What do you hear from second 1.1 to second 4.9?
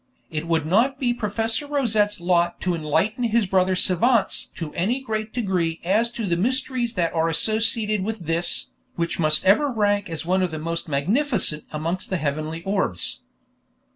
Professor Rosette's lot to enlighten his brother savants to